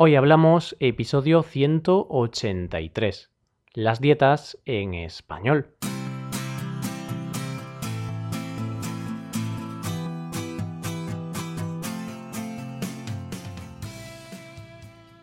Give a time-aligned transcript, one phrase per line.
[0.00, 3.32] Hoy hablamos episodio 183,
[3.74, 5.74] las dietas en español.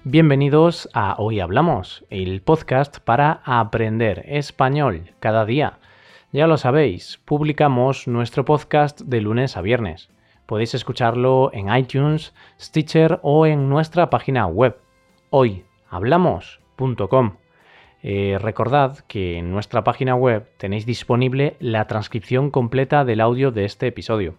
[0.03, 5.79] Bienvenidos a Hoy Hablamos, el podcast para aprender español cada día.
[6.33, 10.09] Ya lo sabéis, publicamos nuestro podcast de lunes a viernes.
[10.45, 14.77] Podéis escucharlo en iTunes, Stitcher o en nuestra página web
[15.31, 17.37] hoyhablamos.com.
[18.03, 23.65] Eh, recordad que en nuestra página web tenéis disponible la transcripción completa del audio de
[23.65, 24.35] este episodio.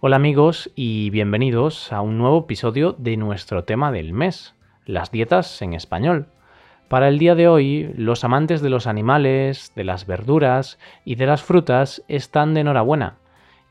[0.00, 5.62] Hola amigos y bienvenidos a un nuevo episodio de nuestro tema del mes las dietas
[5.62, 6.26] en español.
[6.88, 11.26] Para el día de hoy, los amantes de los animales, de las verduras y de
[11.26, 13.18] las frutas están de enhorabuena.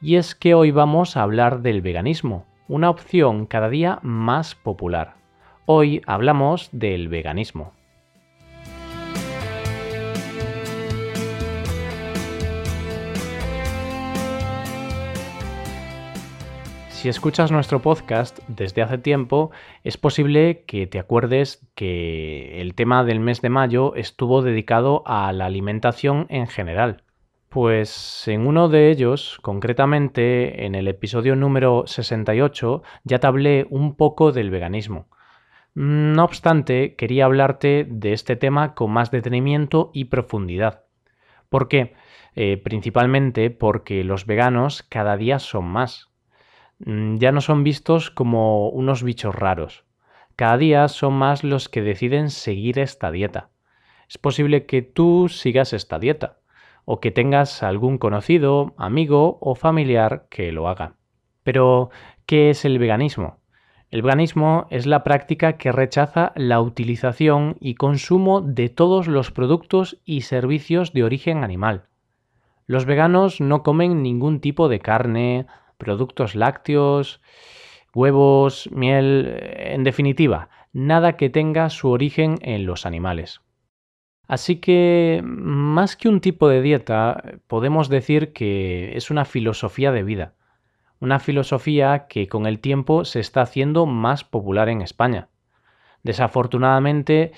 [0.04, 5.14] Y es que hoy vamos a hablar del veganismo, una opción cada día más popular.
[5.68, 7.74] Hoy hablamos del veganismo.
[16.90, 19.52] Si escuchas nuestro podcast desde hace tiempo,
[19.84, 25.32] es posible que te acuerdes que el tema del mes de mayo estuvo dedicado a
[25.32, 27.04] la alimentación en general.
[27.52, 33.98] Pues en uno de ellos, concretamente en el episodio número 68, ya te hablé un
[33.98, 35.10] poco del veganismo.
[35.74, 40.86] No obstante, quería hablarte de este tema con más detenimiento y profundidad.
[41.50, 41.94] ¿Por qué?
[42.36, 46.10] Eh, principalmente porque los veganos cada día son más.
[46.80, 49.84] Mm, ya no son vistos como unos bichos raros.
[50.38, 53.50] Cada día son más los que deciden seguir esta dieta.
[54.08, 56.38] Es posible que tú sigas esta dieta
[56.86, 60.96] o que tengas algún conocido, amigo o familiar que lo haga.
[61.44, 61.90] Pero,
[62.26, 63.38] ¿qué es el veganismo?
[63.92, 70.00] El veganismo es la práctica que rechaza la utilización y consumo de todos los productos
[70.06, 71.88] y servicios de origen animal.
[72.68, 75.46] Los veganos no comen ningún tipo de carne,
[75.78, 77.22] productos lácteos,
[77.94, 83.42] huevos, miel, en definitiva, nada que tenga su origen en los animales.
[84.32, 90.04] Así que, más que un tipo de dieta, podemos decir que es una filosofía de
[90.04, 90.36] vida,
[91.02, 95.28] una filosofía que con el tiempo se está haciendo más popular en España.
[96.04, 97.34] Desafortunadamente,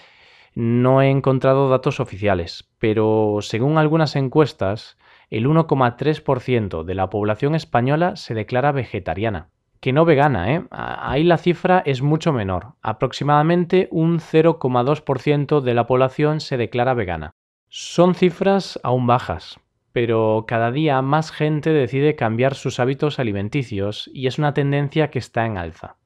[0.53, 4.99] no he encontrado datos oficiales, pero según algunas encuestas,
[5.31, 9.49] el 1,3% de la población española se declara vegetariana.
[9.83, 10.63] Que no vegana, ¿eh?
[10.71, 12.75] Ahí la cifra es mucho menor.
[12.81, 17.31] Aproximadamente un 0,2% de la población se declara vegana.
[17.67, 19.59] Son cifras aún bajas,
[19.91, 25.19] pero cada día más gente decide cambiar sus hábitos alimenticios y es una tendencia que
[25.19, 25.97] está en alza.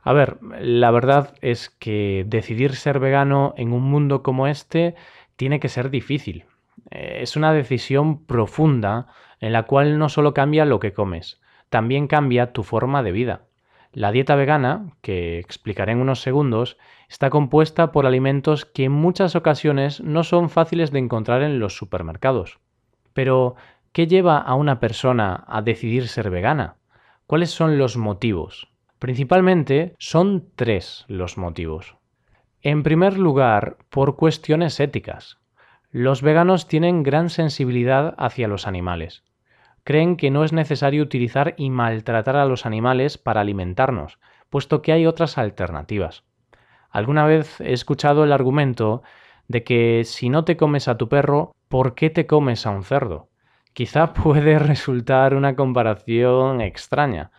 [0.00, 4.94] A ver, la verdad es que decidir ser vegano en un mundo como este
[5.34, 6.44] tiene que ser difícil,
[6.92, 9.08] eh, es una decisión profunda
[9.40, 11.41] en la cual no solo cambia lo que comes,
[11.72, 13.46] también cambia tu forma de vida.
[13.94, 16.76] La dieta vegana, que explicaré en unos segundos,
[17.08, 21.74] está compuesta por alimentos que en muchas ocasiones no son fáciles de encontrar en los
[21.74, 22.58] supermercados.
[23.14, 23.56] Pero,
[23.92, 26.76] ¿qué lleva a una persona a decidir ser vegana?
[27.26, 28.68] ¿Cuáles son los motivos?
[28.98, 31.96] Principalmente son tres los motivos.
[32.60, 35.38] En primer lugar, por cuestiones éticas.
[35.90, 39.24] Los veganos tienen gran sensibilidad hacia los animales.
[39.84, 44.92] Creen que no es necesario utilizar y maltratar a los animales para alimentarnos, puesto que
[44.92, 46.24] hay otras alternativas.
[46.90, 49.02] Alguna vez he escuchado el argumento
[49.48, 52.84] de que si no te comes a tu perro, ¿por qué te comes a un
[52.84, 53.28] cerdo?
[53.72, 57.32] Quizá puede resultar una comparación extraña,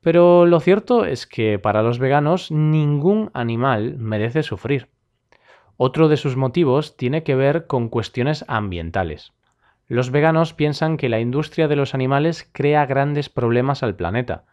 [0.00, 4.88] pero lo cierto es que para los veganos ningún animal merece sufrir.
[5.76, 9.32] Otro de sus motivos tiene que ver con cuestiones ambientales.
[9.88, 14.44] Los veganos piensan que la industria de los animales crea grandes problemas al planeta,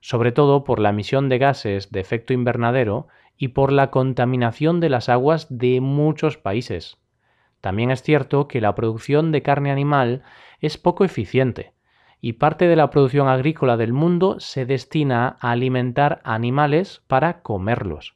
[0.00, 3.08] sobre todo por la emisión de gases de efecto invernadero
[3.38, 6.98] y por la contaminación de las aguas de muchos países.
[7.62, 10.22] También es cierto que la producción de carne animal
[10.60, 11.72] es poco eficiente,
[12.20, 18.14] y parte de la producción agrícola del mundo se destina a alimentar animales para comerlos.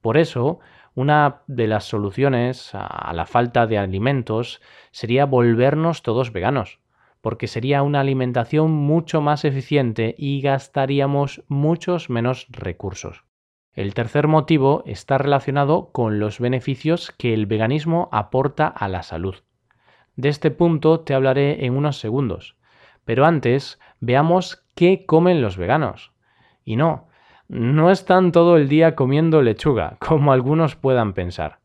[0.00, 0.60] Por eso,
[0.94, 4.60] una de las soluciones a la falta de alimentos
[4.90, 6.80] sería volvernos todos veganos,
[7.22, 13.24] porque sería una alimentación mucho más eficiente y gastaríamos muchos menos recursos.
[13.72, 19.36] El tercer motivo está relacionado con los beneficios que el veganismo aporta a la salud.
[20.14, 22.56] De este punto te hablaré en unos segundos,
[23.06, 26.12] pero antes veamos qué comen los veganos.
[26.64, 27.08] Y no,
[27.48, 31.58] No están todo el día comiendo lechuga, como algunos puedan pensar.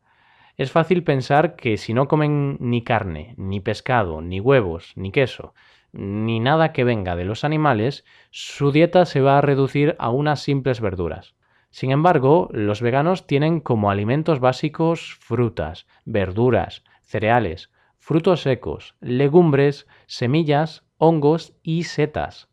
[0.58, 5.54] Es fácil pensar que si no comen ni carne, ni pescado, ni huevos, ni queso,
[5.92, 10.42] ni nada que venga de los animales, su dieta se va a reducir a unas
[10.42, 11.36] simples verduras.
[11.70, 20.86] Sin embargo, los veganos tienen como alimentos básicos frutas, verduras, cereales, frutos secos, legumbres, semillas,
[20.98, 22.50] hongos y setas.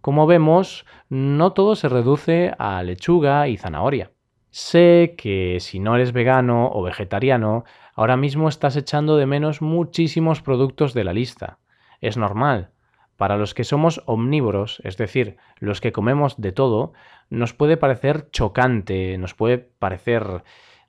[0.00, 4.12] Como vemos, no todo se reduce a lechuga y zanahoria.
[4.50, 7.64] Sé que si no eres vegano o vegetariano,
[7.94, 11.58] ahora mismo estás echando de menos muchísimos productos de la lista.
[12.00, 12.70] Es normal.
[13.16, 16.92] Para los que somos omnívoros, es decir, los que comemos de todo,
[17.28, 20.44] nos puede parecer chocante, nos puede parecer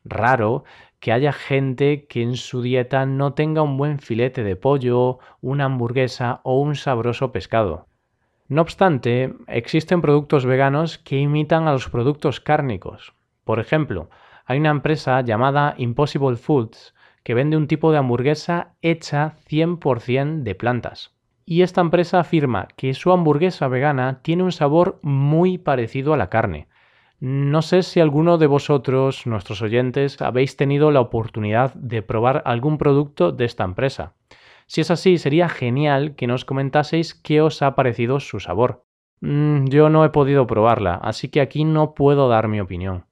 [0.06, 0.64] raro
[1.00, 5.66] que haya gente que en su dieta no tenga un buen filete de pollo, una
[5.66, 7.89] hamburguesa o un sabroso pescado.
[8.50, 13.14] No obstante, existen productos veganos que imitan a los productos cárnicos.
[13.44, 14.10] Por ejemplo,
[14.44, 20.56] hay una empresa llamada Impossible Foods que vende un tipo de hamburguesa hecha 100% de
[20.56, 21.14] plantas.
[21.46, 26.32] Y esta empresa afirma que su hamburguesa vegana tiene un sabor muy parecido a la
[26.32, 26.68] carne.
[27.20, 32.80] No sé si alguno de vosotros, nuestros oyentes, habéis tenido la oportunidad de probar algún
[32.80, 34.16] producto de esta empresa.
[34.70, 38.86] Si es así, sería genial que nos comentaseis qué os ha parecido su sabor.
[39.20, 43.06] Mm, yo no he podido probarla, así que aquí no puedo dar mi opinión.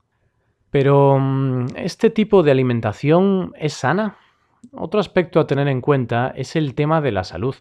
[0.70, 4.18] Pero, mm, ¿este tipo de alimentación es sana?
[4.72, 7.56] Otro aspecto a tener en cuenta es el tema de la salud.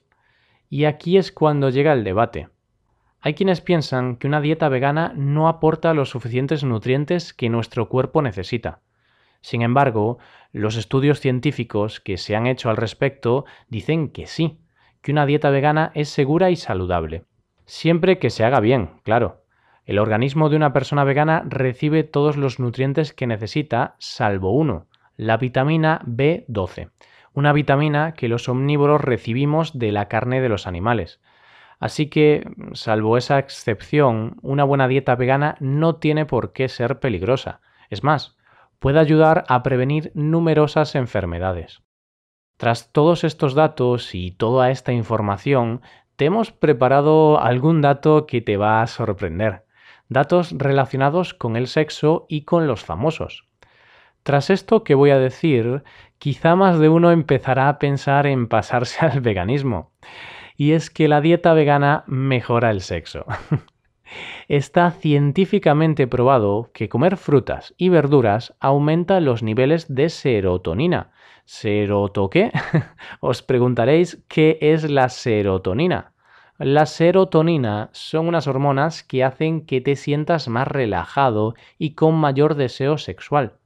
[0.69, 2.51] Y aquí es cuando llega el debate.
[3.23, 8.21] Hay quienes piensan que una dieta vegana no aporta los suficientes nutrientes que nuestro cuerpo
[8.21, 8.81] necesita.
[9.47, 10.19] Sin embargo,
[10.51, 14.59] los estudios científicos que se han hecho al respecto dicen que sí,
[15.03, 17.23] que una dieta vegana es segura y saludable.
[17.65, 19.45] Siempre que se haga bien, claro.
[19.85, 25.37] El organismo de una persona vegana recibe todos los nutrientes que necesita, salvo uno, la
[25.37, 26.91] vitamina B12,
[27.33, 31.21] una vitamina que los omnívoros recibimos de la carne de los animales.
[31.79, 37.61] Así que, salvo esa excepción, una buena dieta vegana no tiene por qué ser peligrosa.
[37.91, 38.37] Es más,
[38.79, 41.83] puede ayudar a prevenir numerosas enfermedades.
[42.57, 45.83] Tras todos estos datos y toda esta información,
[46.17, 49.67] te hemos preparado algún dato que te va a sorprender
[50.09, 53.49] datos relacionados con el sexo y con los famosos.
[54.23, 55.85] Tras esto que voy a decir,
[56.19, 59.93] quizá más de uno empezará a pensar en pasarse al veganismo.
[60.57, 63.27] Y es que la dieta vegana mejora el sexo.
[64.49, 71.11] Está científicamente probado que comer frutas y verduras aumenta los niveles de serotonina.
[71.45, 72.51] ¿Seroto qué?
[73.21, 76.13] Os preguntaréis qué es la serotonina.
[76.59, 82.55] La serotonina son unas hormonas que hacen que te sientas más relajado y con mayor
[82.55, 83.59] deseo sexual.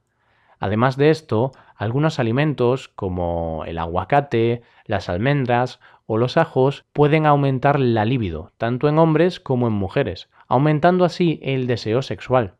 [0.59, 5.79] Además de esto, algunos alimentos como el aguacate, las almendras
[6.11, 11.39] o los ajos pueden aumentar la libido, tanto en hombres como en mujeres, aumentando así
[11.43, 12.55] el deseo sexual.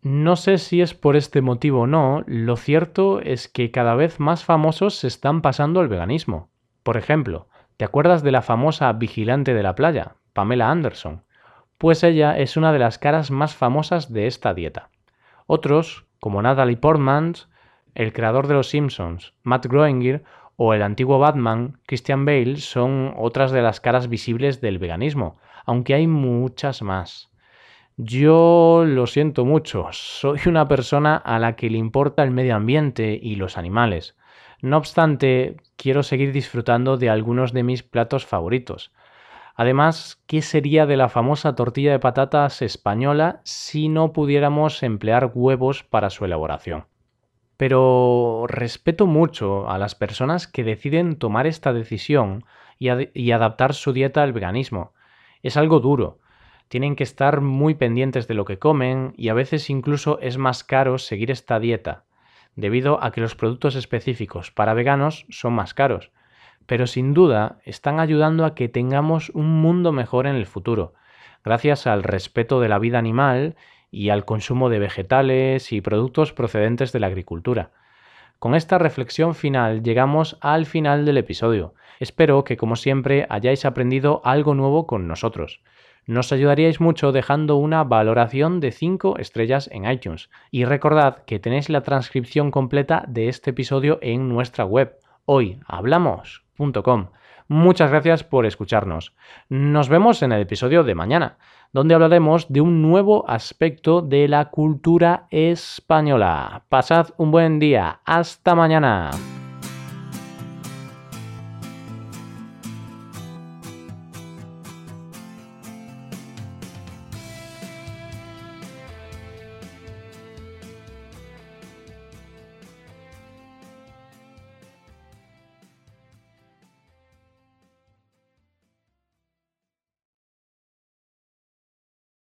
[0.00, 4.20] No sé si es por este motivo o no, lo cierto es que cada vez
[4.20, 6.50] más famosos se están pasando al veganismo.
[6.82, 7.48] Por ejemplo,
[7.78, 11.22] ¿Te acuerdas de la famosa vigilante de la playa, Pamela Anderson?
[11.78, 14.90] Pues ella es una de las caras más famosas de esta dieta.
[15.46, 17.34] Otros, como Natalie Portman,
[17.94, 20.22] el creador de Los Simpsons, Matt Groening
[20.60, 25.94] o el antiguo Batman, Christian Bale, son otras de las caras visibles del veganismo, aunque
[25.94, 27.30] hay muchas más.
[27.96, 33.16] Yo lo siento mucho, soy una persona a la que le importa el medio ambiente
[33.22, 34.16] y los animales.
[34.60, 38.92] No obstante, quiero seguir disfrutando de algunos de mis platos favoritos.
[39.54, 45.84] Además, ¿qué sería de la famosa tortilla de patatas española si no pudiéramos emplear huevos
[45.84, 46.86] para su elaboración?
[47.58, 52.44] Pero respeto mucho a las personas que deciden tomar esta decisión
[52.78, 54.94] y, adaptar su dieta al veganismo.
[55.42, 56.20] Es algo duro.
[56.68, 60.64] Tienen que estar muy pendientes de lo que comen y a veces incluso es más
[60.64, 62.04] caro seguir esta dieta
[62.54, 66.10] debido a que los productos específicos para veganos son más caros,
[66.66, 70.92] pero sin duda están ayudando a que tengamos un mundo mejor en el futuro,
[71.44, 73.54] gracias al respeto de la vida animal
[73.90, 77.70] y al consumo de vegetales y productos procedentes de la agricultura.
[78.38, 81.74] Con esta reflexión final llegamos al final del episodio.
[81.98, 85.60] Espero que como siempre hayáis aprendido algo nuevo con nosotros.
[86.06, 90.30] Nos ayudaríais mucho dejando una valoración de 5 estrellas en iTunes.
[90.50, 97.08] Y recordad que tenéis la transcripción completa de este episodio en nuestra web, hoyhablamos.com.
[97.48, 99.14] Muchas gracias por escucharnos.
[99.48, 101.38] Nos vemos en el episodio de mañana,
[101.72, 106.64] donde hablaremos de un nuevo aspecto de la cultura española.
[106.68, 108.00] Pasad un buen día.
[108.04, 109.10] Hasta mañana.